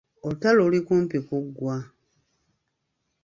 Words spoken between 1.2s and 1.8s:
kuggwa.